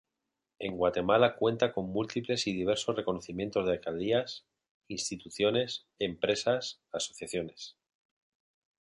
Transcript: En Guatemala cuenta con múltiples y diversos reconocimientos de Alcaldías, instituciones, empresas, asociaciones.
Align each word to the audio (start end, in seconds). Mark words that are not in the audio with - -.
En 0.57 0.77
Guatemala 0.77 1.35
cuenta 1.35 1.71
con 1.71 1.91
múltiples 1.91 2.47
y 2.47 2.53
diversos 2.53 2.95
reconocimientos 2.95 3.67
de 3.67 3.73
Alcaldías, 3.73 4.47
instituciones, 4.87 5.85
empresas, 5.99 6.81
asociaciones. 6.91 7.77